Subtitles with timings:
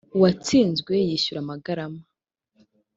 [0.15, 2.01] uwatsinzwe yishyura amagarama